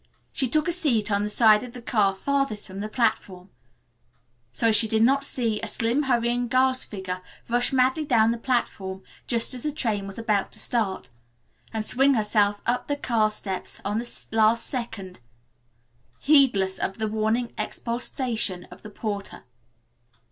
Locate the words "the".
1.23-1.29, 1.73-1.79, 2.79-2.89, 8.31-8.39, 9.61-9.71, 12.87-12.97, 13.99-14.25, 16.97-17.07, 18.81-18.89